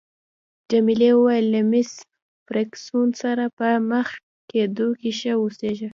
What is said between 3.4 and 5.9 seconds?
په مخ کېدو کې ښه اوسیږه.